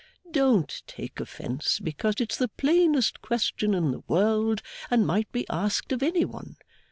Don't 0.31 0.81
take 0.87 1.19
offence, 1.19 1.77
because 1.79 2.15
it's 2.17 2.35
the 2.35 2.47
plainest 2.47 3.21
question 3.21 3.75
in 3.75 3.91
the 3.91 4.01
world, 4.07 4.63
and 4.89 5.05
might 5.05 5.31
be 5.31 5.45
asked 5.51 5.91
of 5.91 6.01
any 6.01 6.25
one. 6.25 6.57